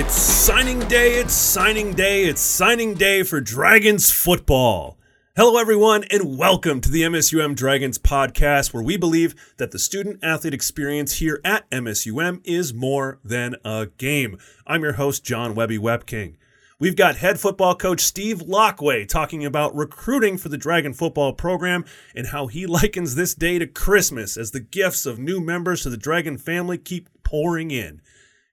[0.00, 4.96] It's signing day, it's signing day, it's signing day for Dragons football.
[5.36, 10.18] Hello, everyone, and welcome to the MSUM Dragons podcast, where we believe that the student
[10.22, 14.38] athlete experience here at MSUM is more than a game.
[14.66, 16.36] I'm your host, John Webby Webking.
[16.78, 21.84] We've got head football coach Steve Laqua talking about recruiting for the Dragon football program
[22.14, 25.90] and how he likens this day to Christmas as the gifts of new members to
[25.90, 28.00] the Dragon family keep pouring in.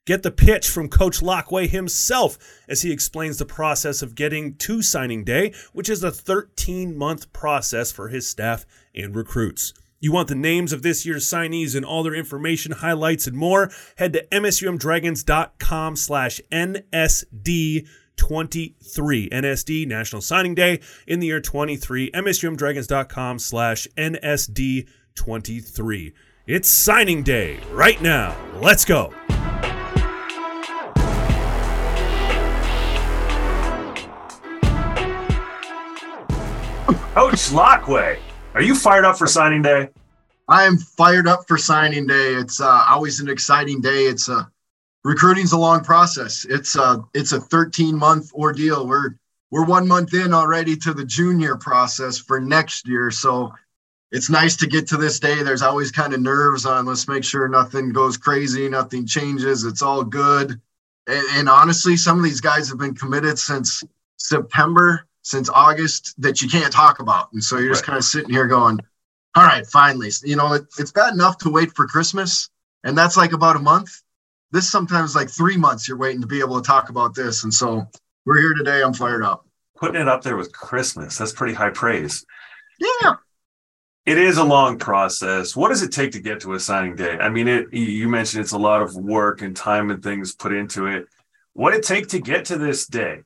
[0.07, 2.38] Get the pitch from Coach Laqua himself
[2.70, 7.34] as he explains the process of getting to signing day, which is a 13 month
[7.34, 8.65] process for his staff
[8.95, 9.73] and recruits.
[9.99, 13.70] You want the names of this year's signees and all their information, highlights, and more?
[13.98, 23.39] Head to msumdragons.com slash NSD 23 NSD National Signing Day in the year 23 msumdragons.com
[23.39, 26.13] slash NSD 23
[26.48, 28.34] it's signing day right now.
[28.62, 29.13] Let's go
[36.88, 38.18] Coach Laqua,
[38.54, 39.90] are you fired up for signing day?
[40.48, 42.35] I am fired up for signing day.
[42.35, 44.05] It's uh, always an exciting day.
[44.05, 44.49] It's a
[45.04, 46.46] recruiting's a long process.
[46.49, 48.88] It's a it's a 13 month ordeal.
[48.88, 49.16] We're
[49.52, 53.12] we're one month in already to the junior process for next year.
[53.12, 53.54] So
[54.13, 55.44] it's nice to get to this day.
[55.44, 56.85] There's always kind of nerves on.
[56.85, 59.66] Let's make sure nothing goes crazy, nothing changes.
[59.66, 60.62] It's all good.
[61.07, 63.84] And, and honestly, some of these guys have been committed since
[64.16, 67.33] September since August that you can't talk about.
[67.33, 67.88] And so you're just right.
[67.88, 68.79] kind of sitting here going,
[69.35, 72.50] all right, finally, you know, it, it's bad enough to wait for Christmas.
[72.85, 74.01] And that's like about a month.
[74.51, 77.44] This sometimes like three months you're waiting to be able to talk about this.
[77.44, 77.85] And so
[78.25, 78.81] we're here today.
[78.81, 79.45] I'm fired up.
[79.75, 82.25] Putting it up there with Christmas, that's pretty high praise.
[82.79, 83.16] Yeah.
[84.05, 85.57] It is a long process.
[85.57, 87.17] What does it take to get to a signing day?
[87.17, 90.53] I mean, it you mentioned it's a lot of work and time and things put
[90.53, 91.07] into it.
[91.51, 93.23] What it take to get to this day?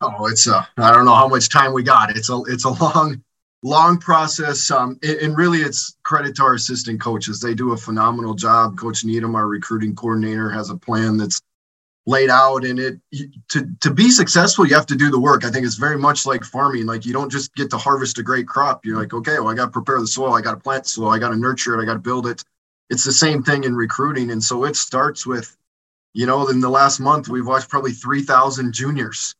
[0.00, 2.16] Oh, it's a I don't know how much time we got.
[2.16, 3.22] It's a it's a long
[3.62, 4.70] long process.
[4.70, 7.40] Um, and really, it's credit to our assistant coaches.
[7.40, 8.78] They do a phenomenal job.
[8.78, 11.40] Coach Needham, our recruiting coordinator, has a plan that's
[12.08, 13.00] laid out and it
[13.48, 16.24] to to be successful you have to do the work i think it's very much
[16.24, 19.40] like farming like you don't just get to harvest a great crop you're like okay
[19.40, 21.30] well i got to prepare the soil i got to plant the soil i got
[21.30, 22.44] to nurture it i got to build it
[22.90, 25.56] it's the same thing in recruiting and so it starts with
[26.14, 29.34] you know in the last month we've watched probably 3000 juniors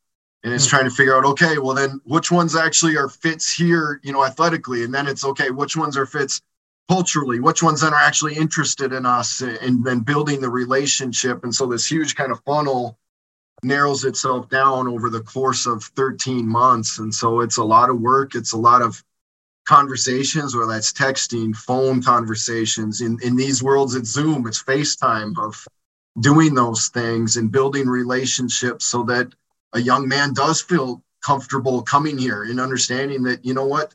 [0.47, 0.69] and it's hmm.
[0.69, 4.25] trying to figure out okay well then which ones actually are fits here you know
[4.25, 4.83] athletically?
[4.83, 6.41] And then it's okay which ones are fits
[6.89, 7.39] culturally?
[7.39, 11.43] Which ones then are actually interested in us and then building the relationship?
[11.43, 12.97] And so this huge kind of funnel
[13.63, 16.99] narrows itself down over the course of 13 months.
[16.99, 18.35] And so it's a lot of work.
[18.35, 19.03] It's a lot of
[19.67, 23.01] conversations whether that's texting phone conversations.
[23.01, 25.67] In in these worlds it's zoom it's facetime of
[26.19, 29.27] doing those things and building relationships so that
[29.73, 33.93] a young man does feel comfortable coming here and understanding that, you know what,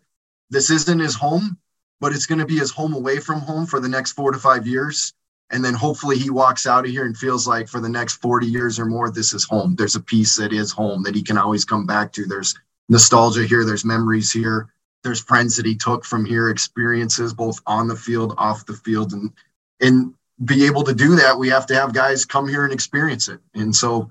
[0.50, 1.56] this isn't his home,
[2.00, 4.38] but it's going to be his home away from home for the next four to
[4.38, 5.14] five years.
[5.50, 8.46] And then hopefully he walks out of here and feels like for the next 40
[8.46, 9.74] years or more, this is home.
[9.76, 12.24] There's a piece that is home that he can always come back to.
[12.24, 12.54] There's
[12.88, 14.72] nostalgia here, there's memories here,
[15.04, 19.12] there's friends that he took from here, experiences both on the field, off the field.
[19.12, 19.30] And
[19.80, 23.28] and be able to do that, we have to have guys come here and experience
[23.28, 23.40] it.
[23.54, 24.10] And so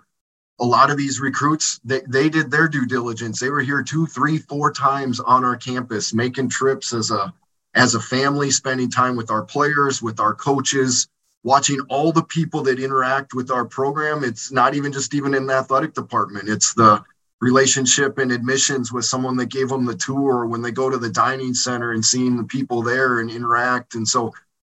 [0.61, 3.39] a lot of these recruits they, they did their due diligence.
[3.39, 7.33] They were here two three four times on our campus making trips as a
[7.73, 11.07] as a family spending time with our players with our coaches
[11.43, 14.23] watching all the people that interact with our program.
[14.23, 16.47] It's not even just even in the athletic department.
[16.47, 17.03] It's the
[17.39, 21.09] relationship and admissions with someone that gave them the tour when they go to the
[21.09, 23.95] dining center and seeing the people there and interact.
[23.95, 24.31] And so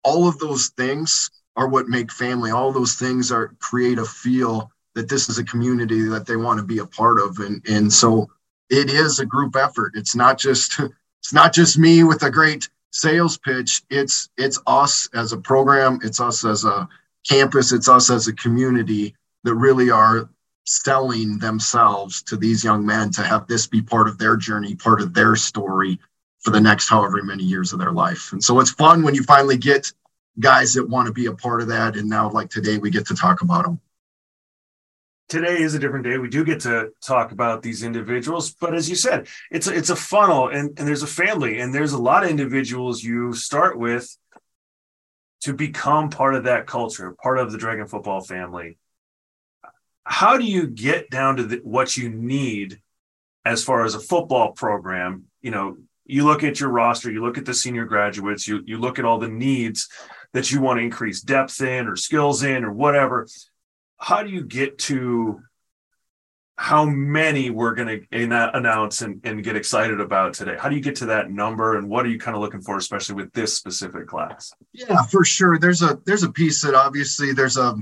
[0.03, 2.51] all of those things are what make family.
[2.51, 6.59] All those things are create a feel that this is a community that they want
[6.59, 7.39] to be a part of.
[7.39, 8.29] And and so
[8.69, 9.93] it is a group effort.
[9.95, 10.79] It's not just
[11.19, 13.83] it's not just me with a great sales pitch.
[13.89, 15.99] It's it's us as a program.
[16.03, 16.87] It's us as a
[17.27, 17.71] campus.
[17.71, 20.29] It's us as a community that really are
[20.65, 25.01] selling themselves to these young men to have this be part of their journey part
[25.01, 25.99] of their story
[26.39, 28.31] for the next however many years of their life.
[28.31, 29.91] And so it's fun when you finally get
[30.39, 31.95] guys that want to be a part of that.
[31.95, 33.79] And now like today we get to talk about them
[35.29, 36.17] today is a different day.
[36.17, 39.89] We do get to talk about these individuals, but as you said, it's a, it's
[39.89, 43.77] a funnel, and, and there's a family, and there's a lot of individuals you start
[43.77, 44.15] with
[45.41, 48.77] to become part of that culture, part of the Dragon football family.
[50.05, 52.81] How do you get down to the, what you need
[53.45, 55.25] as far as a football program?
[55.41, 58.77] You know, you look at your roster, you look at the senior graduates, you you
[58.77, 59.89] look at all the needs
[60.33, 63.27] that you want to increase depth in or skills in or whatever
[63.97, 65.41] how do you get to
[66.55, 70.55] how many we're going to announce and, and get excited about today?
[70.57, 72.77] How do you get to that number, and what are you kind of looking for,
[72.77, 74.53] especially with this specific class?
[74.71, 75.57] Yeah, for sure.
[75.57, 77.75] There's a there's a piece that obviously there's a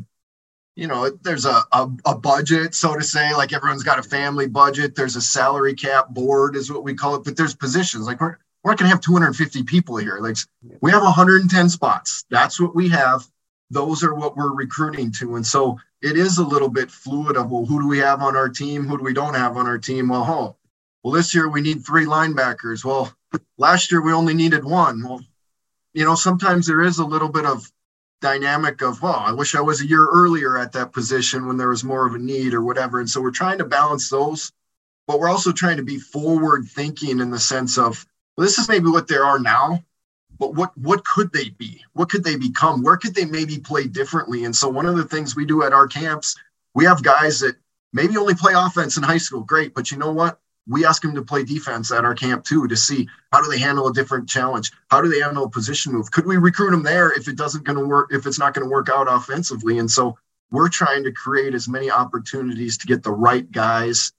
[0.75, 4.47] you know there's a, a, a budget so to say like everyone's got a family
[4.47, 8.21] budget there's a salary cap board is what we call it but there's positions like
[8.21, 10.37] we're, we're not going to have 250 people here like
[10.81, 13.27] we have 110 spots that's what we have
[13.69, 17.51] those are what we're recruiting to and so it is a little bit fluid of
[17.51, 18.85] well, who do we have on our team?
[18.87, 20.09] Who do we don't have on our team?
[20.09, 20.55] Well, oh,
[21.03, 22.83] well, this year we need three linebackers.
[22.83, 23.13] Well,
[23.57, 25.03] last year we only needed one.
[25.03, 25.21] Well,
[25.93, 27.69] you know, sometimes there is a little bit of
[28.21, 31.69] dynamic of, well, I wish I was a year earlier at that position when there
[31.69, 32.99] was more of a need or whatever.
[32.99, 34.51] And so we're trying to balance those,
[35.07, 38.05] but we're also trying to be forward thinking in the sense of,
[38.37, 39.83] well, this is maybe what there are now,
[40.41, 41.85] but what what could they be?
[41.93, 42.81] What could they become?
[42.81, 44.43] Where could they maybe play differently?
[44.43, 46.35] And so one of the things we do at our camps,
[46.73, 47.57] we have guys that
[47.93, 50.39] maybe only play offense in high school, great, but you know what?
[50.67, 53.59] We ask them to play defense at our camp too to see how do they
[53.59, 54.71] handle a different challenge?
[54.89, 56.09] How do they handle a position move?
[56.09, 58.65] Could we recruit them there if it doesn't going to work if it's not going
[58.65, 59.77] to work out offensively?
[59.77, 60.17] And so
[60.49, 64.11] we're trying to create as many opportunities to get the right guys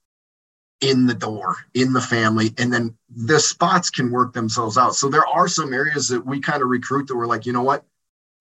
[0.83, 4.95] in the door in the family and then the spots can work themselves out.
[4.95, 7.63] So there are some areas that we kind of recruit that we're like you know
[7.63, 7.85] what?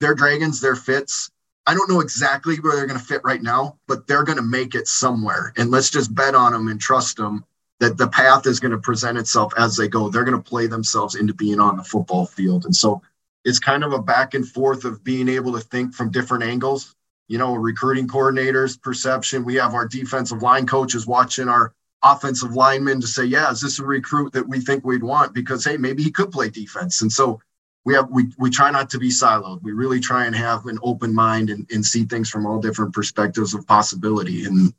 [0.01, 1.31] They're dragons they're fits.
[1.65, 4.43] I don't know exactly where they're going to fit right now but they're going to
[4.43, 5.53] make it somewhere.
[5.57, 7.45] And let's just bet on them and trust them
[7.79, 10.09] that the path is going to present itself as they go.
[10.09, 12.65] They're going to play themselves into being on the football field.
[12.65, 13.03] And so
[13.45, 16.97] it's kind of a back and forth of being able to think from different angles.
[17.29, 19.45] You know recruiting coordinators perception.
[19.45, 23.79] We have our defensive line coaches watching our offensive lineman to say, yeah, is this
[23.79, 25.35] a recruit that we think we'd want?
[25.35, 27.03] Because hey, maybe he could play defense.
[27.03, 27.41] And so
[27.85, 29.63] we have we we try not to be siloed.
[29.63, 32.95] We really try and have an open mind and, and see things from all different
[32.95, 34.45] perspectives of possibility.
[34.45, 34.73] And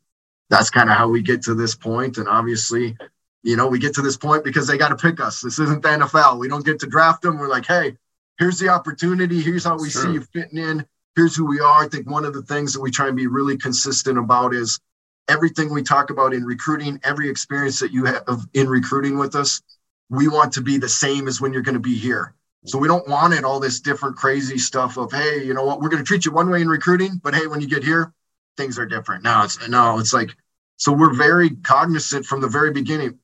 [0.50, 2.18] that's kind of how we get to this point.
[2.18, 2.96] And obviously,
[3.42, 5.40] you know, we get to this point because they got to pick us.
[5.40, 6.38] This isn't the NFL.
[6.38, 7.38] We don't get to draft them.
[7.38, 7.96] We're like, hey,
[8.38, 9.40] here's the opportunity.
[9.40, 10.86] Here's how we see you fitting in.
[11.14, 11.84] Here's who we are.
[11.84, 14.80] I think one of the things that we try and be really consistent about is
[15.28, 19.62] everything we talk about in recruiting, every experience that you have in recruiting with us,
[20.10, 22.34] we want to be the same as when you're going to be here.
[22.66, 25.80] So we don't want it all this different crazy stuff of hey, you know what,
[25.80, 28.12] we're going to treat you one way in recruiting, but hey, when you get here,
[28.56, 29.22] things are different.
[29.22, 30.34] Now it's no, it's like
[30.76, 33.18] so we're very cognizant from the very beginning.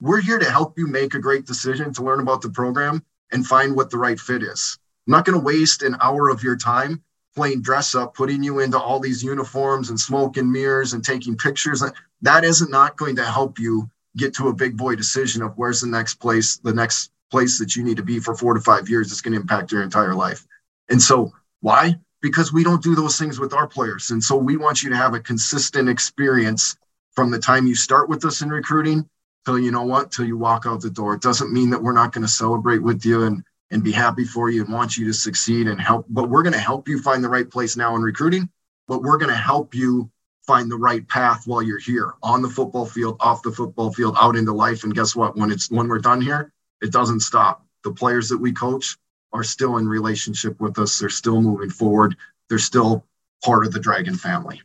[0.00, 3.46] We're here to help you make a great decision to learn about the program and
[3.46, 4.78] find what the right fit is.
[5.06, 7.02] I'm not going to waste an hour of your time
[7.40, 11.34] playing dress up, putting you into all these uniforms and smoke and mirrors and taking
[11.34, 11.82] pictures.
[12.20, 15.80] That isn't not going to help you get to a big boy decision of where's
[15.80, 18.90] the next place, the next place that you need to be for four to five
[18.90, 20.46] years that's going to impact your entire life.
[20.90, 21.94] And so why?
[22.20, 24.10] Because we don't do those things with our players.
[24.10, 26.76] And so we want you to have a consistent experience
[27.12, 29.08] from the time you start with us in recruiting
[29.46, 31.14] till you know what, till you walk out the door.
[31.14, 34.24] It doesn't mean that we're not going to celebrate with you and and be happy
[34.24, 36.06] for you and want you to succeed and help.
[36.08, 38.48] But we're going to help you find the right place now in recruiting,
[38.88, 40.10] but we're going to help you
[40.46, 44.16] find the right path while you're here on the football field, off the football field,
[44.20, 44.84] out into life.
[44.84, 45.36] And guess what?
[45.36, 47.64] When it's when we're done here, it doesn't stop.
[47.84, 48.96] The players that we coach
[49.32, 50.98] are still in relationship with us.
[50.98, 52.16] They're still moving forward.
[52.48, 53.06] They're still
[53.44, 54.60] part of the Dragon family.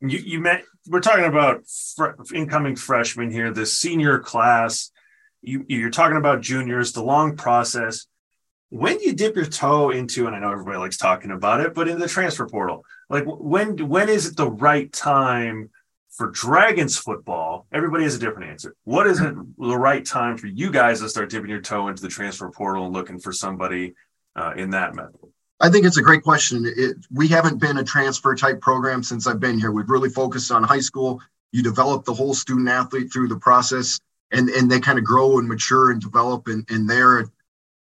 [0.00, 4.90] You, you met, we're talking about fr- incoming freshmen here, the senior class
[5.48, 8.06] you you're talking about juniors, the long process.
[8.70, 11.88] When you dip your toe into, and I know everybody likes talking about it, but
[11.88, 15.70] in the transfer portal, like when when is it the right time
[16.10, 17.66] for Dragons football?
[17.72, 18.74] Everybody has a different answer.
[18.84, 22.02] What is it the right time for you guys to start dipping your toe into
[22.02, 23.94] the transfer portal and looking for somebody
[24.36, 25.32] uh, in that method?
[25.60, 26.64] I think it's a great question.
[26.66, 29.72] It, we haven't been a transfer type program since I've been here.
[29.72, 31.20] We've really focused on high school.
[31.50, 33.98] You develop the whole student athlete through the process
[34.30, 37.30] and and they kind of grow and mature and develop and and they're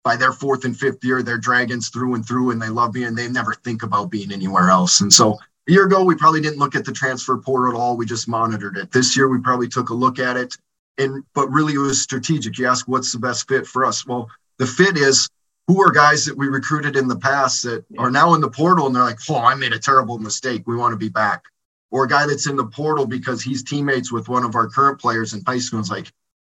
[0.03, 3.03] by their fourth and fifth year they're dragons through and through and they love me
[3.03, 5.01] and they never think about being anywhere else.
[5.01, 7.98] And so a year ago we probably didn't look at the transfer portal at all.
[7.98, 8.91] We just monitored it.
[8.91, 10.57] This year we probably took a look at it
[10.98, 12.57] and but really it was strategic.
[12.57, 14.05] You ask what's the best fit for us?
[14.05, 15.29] Well the fit is
[15.67, 18.88] who are guys that we recruited in the past that are now in the portal
[18.88, 20.63] and they're like oh i made a terrible mistake.
[20.65, 21.43] We want to be back.
[21.91, 25.00] Or a guy that's in the portal because he's teammates with one of our current
[25.00, 26.12] players in high school and is like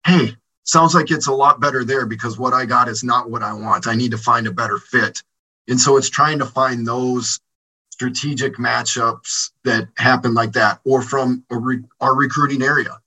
[0.05, 3.43] hey, sounds like it's a lot better there because what I got is not what
[3.43, 3.87] I want.
[3.87, 5.23] I need to find a better fit.
[5.67, 7.39] And so it's trying to find those
[7.91, 12.99] strategic matchups that happen like that or from re- our recruiting area.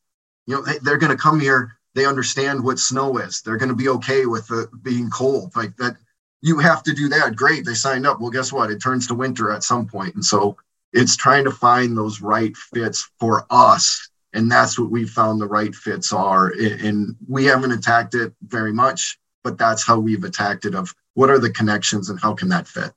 [0.46, 1.72] You know, they, they're going to come here.
[1.94, 3.42] They understand what snow is.
[3.42, 5.96] They're going to be okay with it being cold like that.
[6.42, 7.34] You have to do that.
[7.34, 7.64] Great.
[7.64, 8.20] They signed up.
[8.20, 8.70] Well, guess what?
[8.70, 10.14] It turns to winter at some point.
[10.14, 10.56] And so
[10.92, 14.08] It's trying to find those right fits for us.
[14.36, 16.48] And that's what we found the right fits are.
[16.48, 21.30] And we haven't attacked it very much, but that's how we've attacked it of what
[21.30, 22.92] are the connections and how can that fit?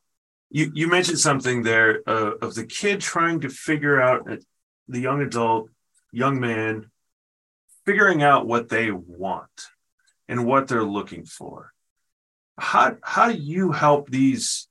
[0.49, 4.35] You, you mentioned something there uh, of the kid trying to figure out uh,
[4.89, 5.69] the young adult,
[6.11, 6.91] young man,
[7.85, 9.67] figuring out what they want
[10.27, 11.71] and what they're looking for.
[12.57, 14.67] How, how do you help these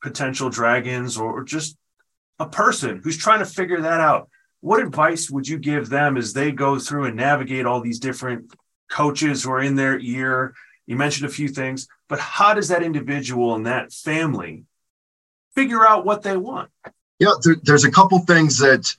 [0.00, 1.76] potential dragons or just
[2.38, 4.30] a person who's trying to figure that out?
[4.60, 8.52] What advice would you give them as they go through and navigate all these different
[8.90, 10.54] coaches who are in their ear?
[10.86, 14.64] You mentioned a few things, but how does that individual and that family
[15.54, 16.70] figure out what they want?
[17.18, 18.94] Yeah, there, there's a couple things that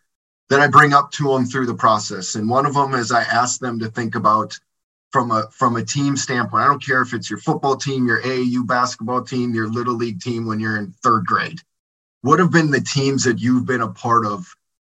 [0.50, 3.22] that I bring up to them through the process, and one of them is I
[3.22, 4.60] ask them to think about
[5.12, 6.64] from a from a team standpoint.
[6.64, 10.22] I don't care if it's your football team, your AAU basketball team, your little league
[10.22, 11.60] team when you're in third grade.
[12.22, 14.46] What have been the teams that you've been a part of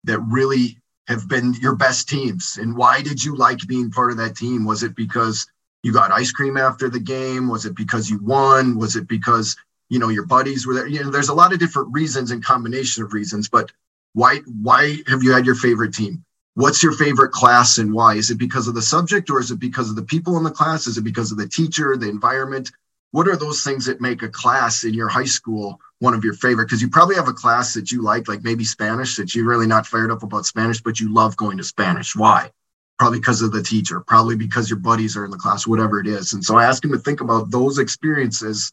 [0.05, 0.77] that really
[1.07, 2.57] have been your best teams?
[2.59, 4.65] And why did you like being part of that team?
[4.65, 5.47] Was it because
[5.83, 7.47] you got ice cream after the game?
[7.47, 8.77] Was it because you won?
[8.77, 9.55] Was it because
[9.89, 10.87] you know your buddies were there?
[10.87, 13.71] You know, there's a lot of different reasons and combination of reasons, but
[14.13, 16.25] why why have you had your favorite team?
[16.57, 18.15] what's your favorite class and why?
[18.15, 20.49] Is it because of the subject or is it because of the people in the
[20.49, 20.87] class?
[20.87, 22.71] Is it because of the teacher, the environment?
[23.11, 26.33] What are those things that make a class in your high school one of your
[26.33, 26.65] favorite?
[26.65, 29.67] Because you probably have a class that you like, like maybe Spanish, that you're really
[29.67, 32.15] not fired up about Spanish, but you love going to Spanish.
[32.15, 32.51] Why?
[32.99, 36.07] Probably because of the teacher, probably because your buddies are in the class, whatever it
[36.07, 36.33] is.
[36.33, 38.71] And so I ask him to think about those experiences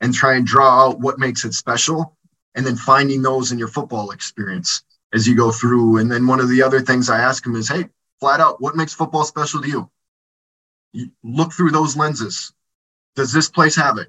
[0.00, 2.16] and try and draw out what makes it special
[2.54, 5.98] and then finding those in your football experience as you go through.
[5.98, 7.88] And then one of the other things I ask him is, hey,
[8.20, 9.90] flat out, what makes football special to you?
[10.96, 12.52] you look through those lenses.
[13.14, 14.08] Does this place have it?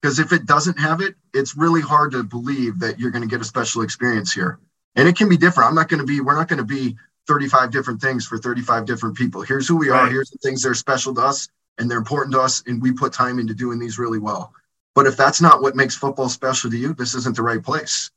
[0.00, 3.28] Because if it doesn't have it, it's really hard to believe that you're going to
[3.28, 4.58] get a special experience here.
[4.94, 5.68] And it can be different.
[5.68, 8.84] I'm not going to be, we're not going to be 35 different things for 35
[8.84, 9.42] different people.
[9.42, 10.08] Here's who we are.
[10.08, 11.48] Here's the things that are special to us
[11.78, 12.62] and they're important to us.
[12.66, 14.52] And we put time into doing these really well.
[14.94, 18.10] But if that's not what makes football special to you, this isn't the right place.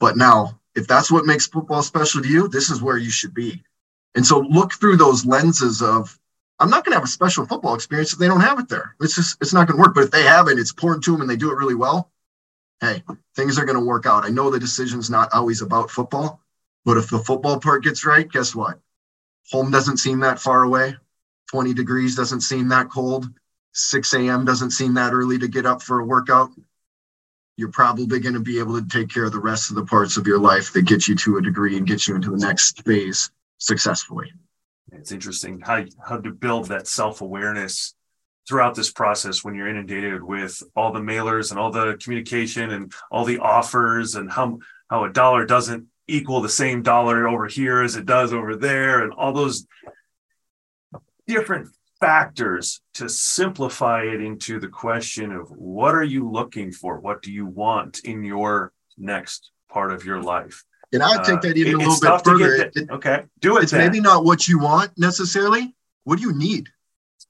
[0.00, 3.34] But now if that's what makes football special to you, this is where you should
[3.34, 3.62] be.
[4.14, 6.18] And so look through those lenses of
[6.60, 8.94] I'm not going to have a special football experience if they don't have it there.
[9.00, 9.94] It's just it's not going to work.
[9.94, 12.10] But if they have it, it's important to them and they do it really well.
[12.80, 13.02] Hey,
[13.34, 14.24] things are going to work out.
[14.24, 16.40] I know the decision's not always about football,
[16.84, 18.78] but if the football part gets right, guess what?
[19.52, 20.96] Home doesn't seem that far away.
[21.50, 23.28] 20 degrees doesn't seem that cold.
[23.72, 24.44] 6 a.m.
[24.44, 26.50] doesn't seem that early to get up for a workout
[27.56, 30.16] you're probably going to be able to take care of the rest of the parts
[30.16, 32.84] of your life that get you to a degree and get you into the next
[32.84, 34.32] phase successfully.
[34.94, 37.94] It's interesting how how to build that self awareness
[38.48, 42.92] throughout this process when you're inundated with all the mailers and all the communication and
[43.10, 44.58] all the offers and how
[44.90, 49.02] how a dollar doesn't equal the same dollar over here as it does over there
[49.02, 49.66] and all those
[51.26, 51.68] different
[52.00, 57.00] factors to simplify it into the question of what are you looking for?
[57.00, 60.64] What do you want in your next part of your life?
[60.94, 62.70] And I take that even uh, a little bit further.
[62.74, 63.64] It, okay, do it.
[63.64, 63.80] It's then.
[63.80, 65.74] maybe not what you want necessarily.
[66.04, 66.68] What do you need?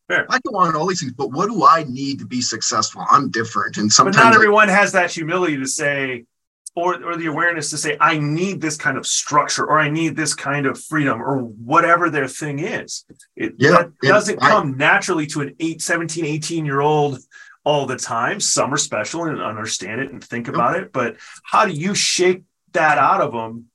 [0.07, 0.27] Fair.
[0.29, 3.05] I can want all these things, but what do I need to be successful?
[3.11, 4.17] I'm different, and sometimes.
[4.17, 6.27] But not everyone has that humility to say,
[6.75, 10.17] or, or the awareness to say, I need this kind of structure or I need
[10.17, 13.05] this kind of freedom or whatever their thing is.
[13.37, 17.21] It yeah, that doesn't I, come naturally to an 8, 17, 18 year old
[17.65, 18.41] all the time.
[18.41, 20.93] Some are special and understand it and think about it.
[20.93, 22.43] But how do you shake
[22.75, 23.67] that out of them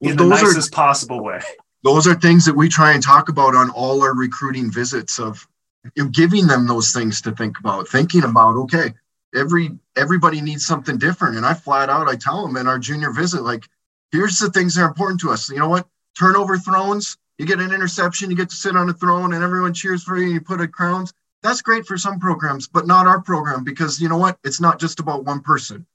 [0.00, 1.40] in well, the nicest are, possible way?
[1.84, 5.46] Those are things that we try and talk about on all our recruiting visits of
[5.94, 8.92] you know, giving them those things to think about, thinking about, okay,
[9.34, 11.36] every everybody needs something different.
[11.36, 13.64] And I flat out I tell them in our junior visit, like,
[14.10, 15.50] here's the things that are important to us.
[15.50, 15.86] You know what?
[16.18, 19.74] Turnover thrones, you get an interception, you get to sit on a throne and everyone
[19.74, 21.12] cheers for you and you put a crowns.
[21.42, 24.38] That's great for some programs, but not our program because you know what?
[24.42, 25.86] It's not just about one person.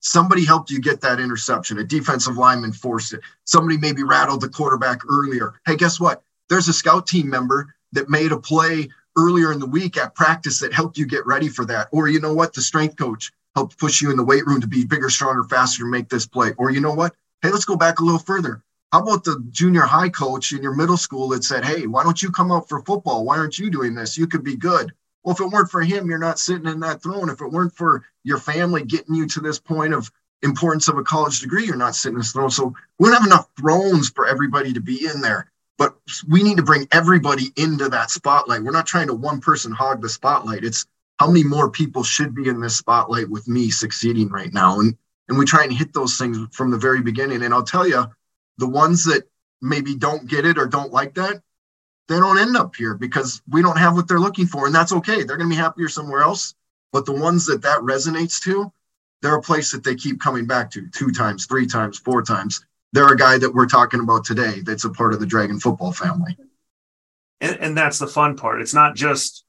[0.00, 1.78] Somebody helped you get that interception.
[1.78, 3.20] A defensive lineman forced it.
[3.44, 5.54] Somebody maybe rattled the quarterback earlier.
[5.66, 6.22] Hey, guess what?
[6.48, 10.60] There's a scout team member that made a play earlier in the week at practice
[10.60, 11.88] that helped you get ready for that.
[11.90, 12.54] Or you know what?
[12.54, 15.84] The strength coach helped push you in the weight room to be bigger, stronger, faster,
[15.84, 16.52] make this play.
[16.58, 17.14] Or you know what?
[17.42, 18.62] Hey, let's go back a little further.
[18.92, 22.22] How about the junior high coach in your middle school that said, Hey, why don't
[22.22, 23.24] you come out for football?
[23.24, 24.16] Why aren't you doing this?
[24.16, 24.92] You could be good.
[25.22, 27.28] Well, if it weren't for him, you're not sitting in that throne.
[27.28, 30.10] If it weren't for your family getting you to this point of
[30.42, 32.50] importance of a college degree, you're not sitting in this throne.
[32.50, 35.96] So we don't have enough thrones for everybody to be in there but
[36.28, 38.62] we need to bring everybody into that spotlight.
[38.62, 40.64] We're not trying to one person hog the spotlight.
[40.64, 40.84] It's
[41.18, 44.80] how many more people should be in this spotlight with me succeeding right now.
[44.80, 44.96] And
[45.28, 47.42] and we try and hit those things from the very beginning.
[47.42, 48.06] And I'll tell you,
[48.56, 49.28] the ones that
[49.60, 51.42] maybe don't get it or don't like that,
[52.08, 54.92] they don't end up here because we don't have what they're looking for, and that's
[54.92, 55.22] okay.
[55.22, 56.54] They're going to be happier somewhere else.
[56.92, 58.72] But the ones that that resonates to,
[59.20, 62.64] they're a place that they keep coming back to two times, three times, four times.
[62.92, 65.92] They're a guy that we're talking about today that's a part of the Dragon football
[65.92, 66.36] family.
[67.40, 68.62] And, and that's the fun part.
[68.62, 69.44] It's not just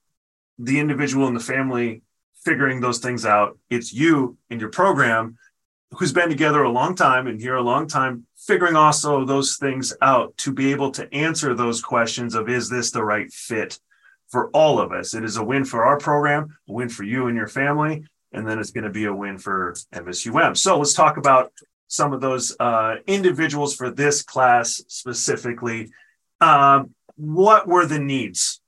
[0.58, 2.02] the individual and the family
[2.44, 3.58] figuring those things out.
[3.70, 5.38] It's you and your program
[5.92, 9.94] who's been together a long time and here a long time, figuring also those things
[10.02, 13.80] out to be able to answer those questions of is this the right fit
[14.30, 15.14] for all of us?
[15.14, 18.48] It is a win for our program, a win for you and your family, and
[18.48, 20.56] then it's going to be a win for MSUM.
[20.56, 21.52] So let's talk about
[21.88, 25.90] some of those uh, individuals for this class specifically.
[26.40, 28.62] Um, what were the needs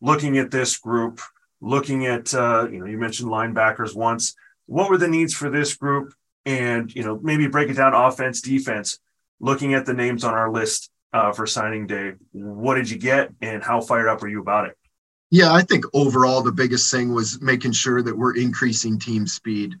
[0.00, 1.20] looking at this group?
[1.60, 4.36] Looking at, uh, you know, you mentioned linebackers once.
[4.66, 6.14] What were the needs for this group?
[6.48, 8.98] And, you know, maybe break it down offense, defense,
[9.38, 12.12] looking at the names on our list uh, for signing day.
[12.32, 14.78] What did you get and how fired up are you about it?
[15.30, 19.74] Yeah, I think overall the biggest thing was making sure that we're increasing team speed.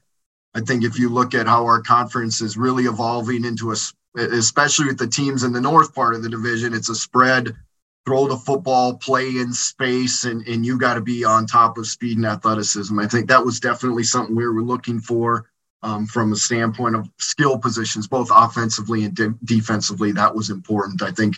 [0.54, 3.76] I think if you look at how our conference is really evolving into a,
[4.18, 7.56] especially with the teams in the north part of the division, it's a spread,
[8.04, 11.86] throw the football, play in space, and, and you got to be on top of
[11.86, 12.98] speed and athleticism.
[12.98, 15.46] I think that was definitely something we were looking for
[15.82, 20.12] um, from a standpoint of skill positions, both offensively and de- defensively.
[20.12, 21.02] That was important.
[21.02, 21.36] I think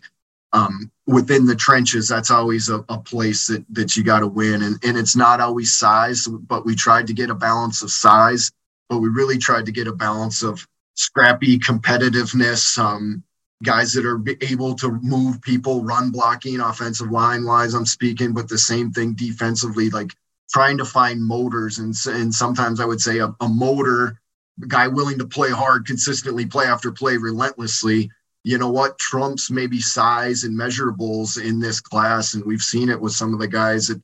[0.53, 4.63] um, within the trenches, that's always a, a place that that you got to win,
[4.63, 8.51] and and it's not always size, but we tried to get a balance of size,
[8.89, 12.79] but we really tried to get a balance of scrappy competitiveness.
[12.79, 13.23] Um,
[13.63, 17.75] guys that are able to move people, run blocking, offensive line wise.
[17.75, 20.15] I'm speaking, but the same thing defensively, like
[20.51, 24.19] trying to find motors, and and sometimes I would say a, a motor
[24.69, 28.11] guy willing to play hard consistently, play after play, relentlessly
[28.43, 28.99] you know what?
[28.99, 33.41] Trumps maybe size and measurables in this class and we've seen it with some of
[33.41, 34.03] the guys that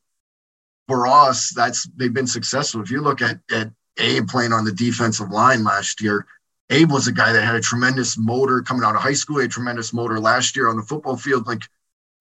[0.89, 2.83] for us that's they've been successful.
[2.83, 6.27] If you look at at abe playing on the defensive line last year
[6.69, 9.39] abe was a guy that had a tremendous motor coming out of high school.
[9.39, 11.47] A tremendous motor last year on the football field.
[11.47, 11.63] Like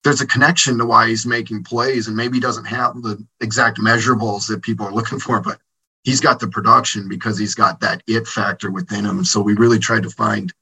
[0.04, 4.48] there's a connection to why he's making plays and maybe doesn't have the exact measurables
[4.48, 5.60] that people are looking for but
[6.06, 9.80] he's got the production because he's got that it factor within him so we really
[9.80, 10.54] tried to find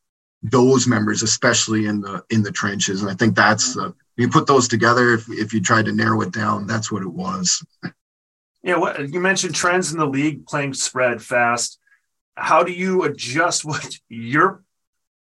[0.43, 3.01] those members, especially in the in the trenches.
[3.01, 5.13] And I think that's uh, you put those together.
[5.13, 7.65] If if you tried to narrow it down, that's what it was.
[8.61, 11.79] Yeah, what you mentioned trends in the league playing spread fast.
[12.35, 14.63] How do you adjust what your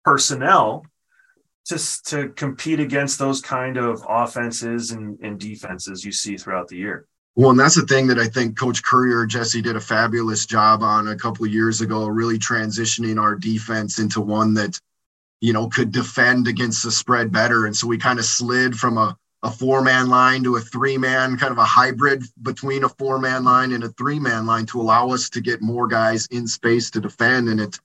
[0.05, 0.87] personnel
[1.67, 6.77] to to compete against those kind of offenses and, and defenses you see throughout the
[6.77, 7.07] year?
[7.37, 10.83] Well, and that's the thing that I think Coach Courier, Jesse did a fabulous job
[10.83, 14.79] on a couple of years ago, really transitioning our defense into one that
[15.41, 17.67] you know, could defend against the spread better.
[17.67, 20.99] And so we kind of slid from a, a four man line to a three
[20.99, 24.67] man, kind of a hybrid between a four man line and a three man line
[24.67, 27.49] to allow us to get more guys in space to defend.
[27.49, 27.79] And it,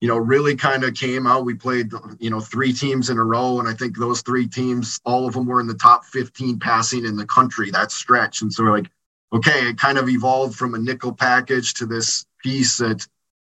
[0.00, 1.44] you know, really kind of came out.
[1.44, 3.60] We played, you know, three teams in a row.
[3.60, 7.04] And I think those three teams, all of them were in the top 15 passing
[7.04, 8.40] in the country, that stretch.
[8.40, 8.90] And so we're like,
[9.32, 13.06] okay, it kind of evolved from a nickel package to this piece that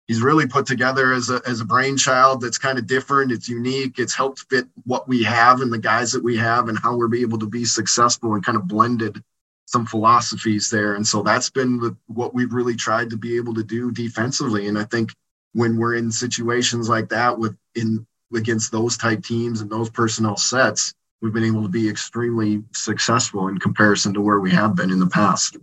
[0.07, 3.31] he's really put together as a, as a brainchild that's kind of different.
[3.31, 3.97] It's unique.
[3.97, 7.15] It's helped fit what we have and the guys that we have and how we're
[7.15, 9.23] able to be successful and kind of blended
[9.67, 10.95] some philosophies there.
[10.95, 14.67] And so that's been what we've really tried to be able to do defensively.
[14.67, 15.13] And I think
[15.53, 20.37] when we're in situations like that with in against those type teams and those personnel
[20.37, 24.89] sets, we've been able to be extremely successful in comparison to where we have been
[24.89, 25.57] in the past.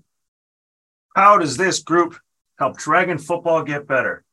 [1.16, 2.16] How does this group
[2.58, 4.24] help Dragon football get better?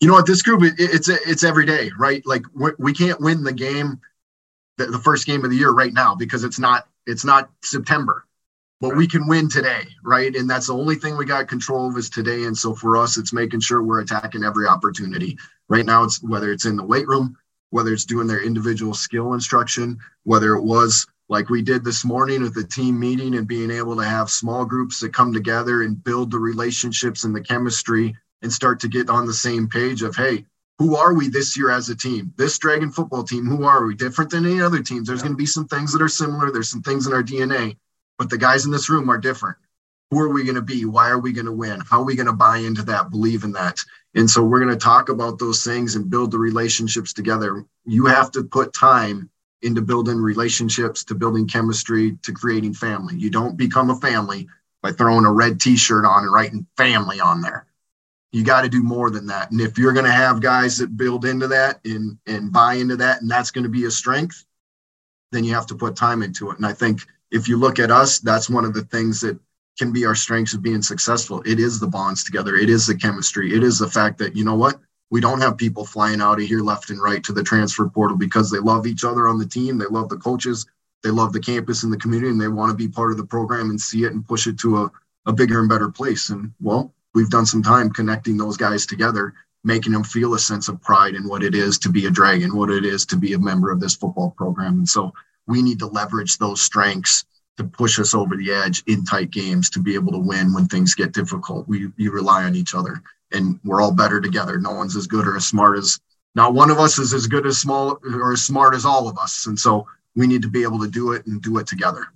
[0.00, 2.42] you know what this group it, it's it's every day right like
[2.78, 4.00] we can't win the game
[4.76, 8.26] the, the, first game of the year right now because it's not it's not september
[8.80, 11.96] but we can win today right and that's the only thing we got control of
[11.96, 15.36] is today and so for us it's making sure we're attacking every opportunity
[15.68, 17.36] right now it's whether it's in the weight room
[17.70, 22.42] whether it's doing their individual skill instruction whether it was like we did this morning
[22.42, 26.02] with the team meeting and being able to have small groups that come together and
[26.04, 30.14] build the relationships and the chemistry and start to get on the same page of,
[30.14, 30.44] hey,
[30.78, 32.32] who are we this year as a team?
[32.36, 33.94] This Dragon football team, who are we?
[33.94, 35.08] Different than any other teams.
[35.08, 36.52] There's going to be some things that are similar.
[36.52, 37.76] There's some things in our DNA,
[38.18, 39.56] but the guys in this room are different.
[40.10, 40.84] Who are we going to be?
[40.84, 41.80] Why are we going to win?
[41.80, 43.78] How are we going to buy into that, believe in that?
[44.14, 47.64] And so we're going to talk about those things and build the relationships together.
[47.84, 49.28] You have to put time
[49.62, 53.16] into building relationships, to building chemistry, to creating family.
[53.16, 54.48] You don't become a family
[54.82, 57.66] by throwing a red t shirt on and writing family on there
[58.36, 59.50] you got to do more than that.
[59.50, 62.96] And if you're going to have guys that build into that and and buy into
[62.96, 64.44] that, and that's going to be a strength,
[65.32, 66.58] then you have to put time into it.
[66.58, 67.00] And I think
[67.30, 69.38] if you look at us, that's one of the things that
[69.78, 71.42] can be our strengths of being successful.
[71.44, 72.56] It is the bonds together.
[72.56, 73.54] It is the chemistry.
[73.54, 74.78] It is the fact that you know what
[75.10, 78.16] we don't have people flying out of here left and right to the transfer portal
[78.16, 79.78] because they love each other on the team.
[79.78, 80.66] They love the coaches.
[81.02, 83.26] They love the campus and the community, and they want to be part of the
[83.26, 84.90] program and see it and push it to a,
[85.26, 86.30] a bigger and better place.
[86.30, 90.68] And well, we've done some time connecting those guys together, making them feel a sense
[90.68, 93.34] of pride in what it is to be a dragon, what it is to be
[93.34, 94.78] a member of this football program.
[94.78, 95.12] And so
[95.46, 97.24] we need to leverage those strengths
[97.56, 100.66] to push us over the edge in tight games to be able to win when
[100.66, 101.66] things get difficult.
[101.66, 104.58] We rely on each other and we're all better together.
[104.58, 105.98] No one's as good or as smart as
[106.34, 109.16] not one of us is as good as small or as smart as all of
[109.16, 109.46] us.
[109.46, 112.08] And so we need to be able to do it and do it together.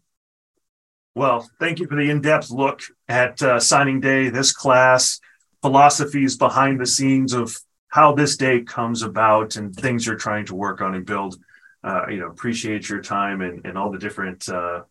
[1.14, 5.20] Well, thank you for the in-depth look at uh, signing day, this class,
[5.62, 10.54] philosophies behind the scenes of how this day comes about and things you're trying to
[10.54, 11.36] work on and build.
[11.82, 14.82] Uh, you know, appreciate your time and, and all the different uh,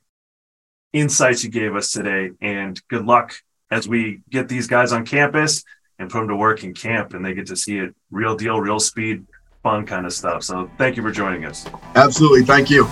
[0.93, 2.31] insights you gave us today.
[2.41, 3.35] And good luck
[3.71, 5.63] as we get these guys on campus
[5.99, 8.59] and put them to work in camp and they get to see it real deal,
[8.59, 9.25] real speed,
[9.61, 10.43] fun kind of stuff.
[10.43, 11.67] So thank you for joining us.
[11.95, 12.43] Absolutely.
[12.43, 12.87] Thank you.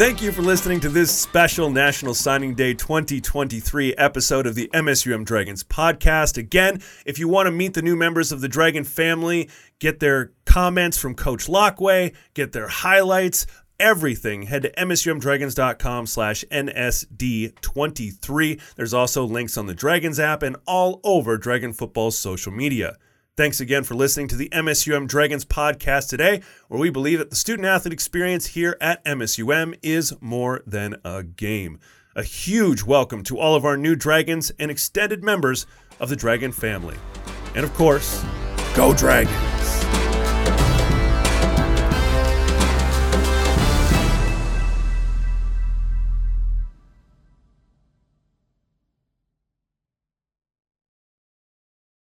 [0.00, 5.26] Thank you for listening to this special National Signing Day 2023 episode of the MSUM
[5.26, 6.38] Dragons podcast.
[6.38, 10.32] Again, if you want to meet the new members of the Dragon family, get their
[10.46, 13.46] comments from Coach Laqua, get their highlights,
[13.78, 18.74] everything, head to msumdragons.com slash nsd23.
[18.76, 22.96] There's also links on the Dragons app and all over Dragon Football's social media.
[23.40, 27.36] Thanks again for listening to the MSUM Dragons podcast today, where we believe that the
[27.36, 31.80] student athlete experience here at MSUM is more than a game.
[32.14, 35.64] A huge welcome to all of our new Dragons and extended members
[36.00, 36.96] of the Dragon family.
[37.54, 38.22] And of course,
[38.74, 39.59] go Dragons!